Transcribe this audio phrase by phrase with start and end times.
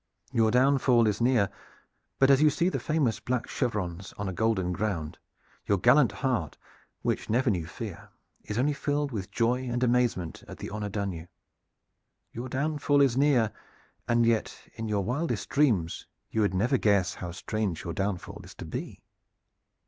[0.31, 1.51] Your downfall is near;
[2.17, 5.19] but as you see the famous black chevrons on a golden ground
[5.67, 6.57] your gallant heart
[7.03, 8.09] which never knew fear
[8.43, 11.27] is only filled with joy and amazement at the honor done you.
[12.31, 13.51] Your downfall is near,
[14.07, 18.55] and yet in your wildest dreams you would never guess how strange your downfall is
[18.55, 19.03] to be.